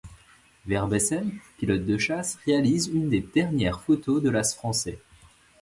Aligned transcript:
Verbessem, 0.65 1.31
pilote 1.59 1.85
de 1.85 1.95
chasse, 1.99 2.35
réalise 2.47 2.87
une 2.87 3.09
des 3.09 3.19
dernières 3.21 3.81
photos 3.81 4.19
de 4.23 4.31
l'As 4.31 4.55
français. 4.55 4.97